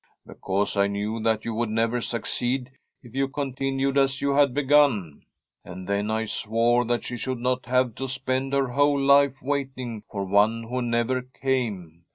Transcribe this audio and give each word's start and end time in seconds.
'Because 0.25 0.75
I 0.75 0.87
knew 0.87 1.19
that 1.21 1.45
you 1.45 1.53
would 1.53 1.69
never 1.69 2.01
suc 2.01 2.23
ceed 2.23 2.69
if 3.03 3.13
you 3.13 3.27
continued 3.27 3.99
as 3.99 4.19
you 4.19 4.31
had 4.33 4.51
begun. 4.51 5.21
And 5.63 5.87
then 5.87 6.09
I 6.09 6.25
swore 6.25 6.85
that 6.85 7.03
she 7.03 7.15
should 7.17 7.37
not 7.37 7.67
have 7.67 7.93
to 7.97 8.07
spend 8.07 8.51
her 8.53 8.69
whole 8.69 8.99
life 8.99 9.43
waiting 9.43 10.01
for 10.09 10.25
one 10.25 10.63
who 10.63 10.81
never 10.81 11.21
came. 11.21 12.05